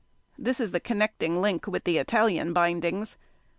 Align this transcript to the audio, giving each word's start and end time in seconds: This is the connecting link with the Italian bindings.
This 0.35 0.59
is 0.59 0.71
the 0.71 0.79
connecting 0.79 1.39
link 1.43 1.67
with 1.67 1.83
the 1.83 1.99
Italian 1.99 2.53
bindings. 2.53 3.17